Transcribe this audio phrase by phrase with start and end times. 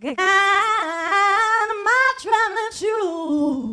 [0.00, 0.16] Got
[1.84, 3.67] my traveling shoes.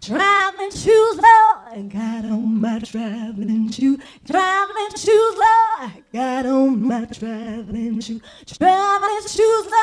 [0.00, 1.68] Traveling shoes, Lord.
[1.70, 3.98] I got on my traveling shoes.
[4.24, 5.90] Traveling shoes, Lord.
[5.90, 8.22] I got on my traveling shoes.
[8.46, 9.77] Traveling shoes, Lord.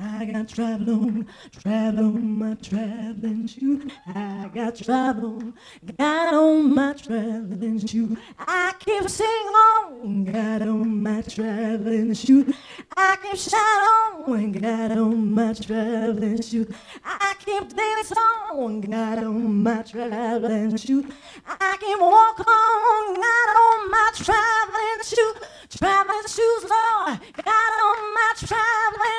[0.00, 1.26] I got travel on,
[1.60, 3.90] travel on my traveling shoes.
[4.06, 5.54] I got travel on,
[5.98, 8.16] got on my traveling shoes.
[8.38, 12.54] I keep singing on, got on my traveling shoes.
[12.96, 16.68] I keep shouting on, got on my traveling shoes.
[17.04, 18.18] I keep dancing
[18.52, 21.06] on, got on my traveling shoes.
[21.44, 25.48] I keep walking on, got on my traveling shoes.
[25.76, 29.18] Traveling shoes, Lord, got on my traveling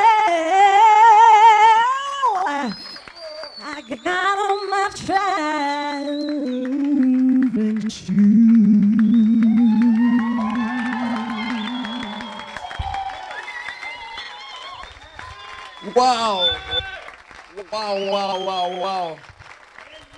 [15.81, 16.61] 哇哦
[17.71, 19.17] 哇哦哇哦哇哦哇哦